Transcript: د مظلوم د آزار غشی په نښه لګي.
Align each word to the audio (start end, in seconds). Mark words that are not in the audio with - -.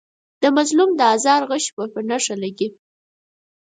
د 0.41 0.43
مظلوم 0.57 0.89
د 0.95 1.01
آزار 1.15 1.41
غشی 1.49 1.71
په 1.93 2.01
نښه 2.09 2.35
لګي. 2.43 2.67